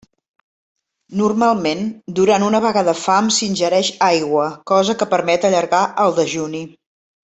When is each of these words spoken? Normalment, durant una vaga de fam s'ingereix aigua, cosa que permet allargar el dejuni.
Normalment, 1.19 1.83
durant 2.21 2.47
una 2.47 2.63
vaga 2.65 2.83
de 2.89 2.97
fam 3.03 3.31
s'ingereix 3.37 3.95
aigua, 4.11 4.49
cosa 4.75 5.01
que 5.01 5.13
permet 5.17 5.51
allargar 5.53 5.87
el 6.09 6.21
dejuni. 6.25 6.69